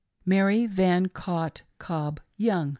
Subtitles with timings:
[0.27, 2.69] 285 MARY VAN COTT COBB YOUNG.